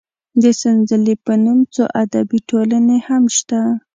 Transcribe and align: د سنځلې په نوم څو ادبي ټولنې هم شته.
د 0.41 0.43
سنځلې 0.61 1.15
په 1.25 1.33
نوم 1.43 1.59
څو 1.73 1.83
ادبي 2.03 2.39
ټولنې 2.49 2.97
هم 3.07 3.23
شته. 3.37 3.59